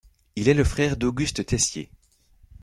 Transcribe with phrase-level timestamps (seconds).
[0.35, 1.91] Il est le frère d'Auguste Tessier.